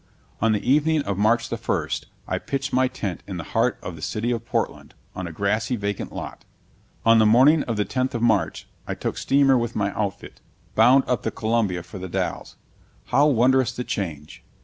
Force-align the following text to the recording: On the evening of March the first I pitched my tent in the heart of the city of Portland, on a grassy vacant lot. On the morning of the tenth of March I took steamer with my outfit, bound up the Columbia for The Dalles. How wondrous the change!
On 0.41 0.51
the 0.51 0.67
evening 0.67 1.03
of 1.03 1.19
March 1.19 1.49
the 1.49 1.57
first 1.59 2.07
I 2.27 2.39
pitched 2.39 2.73
my 2.73 2.87
tent 2.87 3.21
in 3.27 3.37
the 3.37 3.43
heart 3.43 3.77
of 3.83 3.95
the 3.95 4.01
city 4.01 4.31
of 4.31 4.43
Portland, 4.43 4.95
on 5.15 5.27
a 5.27 5.31
grassy 5.31 5.75
vacant 5.75 6.11
lot. 6.11 6.43
On 7.05 7.19
the 7.19 7.25
morning 7.27 7.61
of 7.65 7.77
the 7.77 7.85
tenth 7.85 8.15
of 8.15 8.21
March 8.23 8.67
I 8.87 8.95
took 8.95 9.15
steamer 9.15 9.59
with 9.59 9.75
my 9.75 9.93
outfit, 9.93 10.41
bound 10.73 11.03
up 11.05 11.21
the 11.21 11.29
Columbia 11.29 11.83
for 11.83 11.99
The 11.99 12.09
Dalles. 12.09 12.55
How 13.11 13.27
wondrous 13.27 13.75
the 13.75 13.83
change! 13.83 14.41